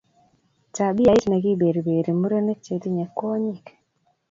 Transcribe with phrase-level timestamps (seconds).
[0.75, 3.65] Tabiait ni kiberberi murenik che tinye kwonyik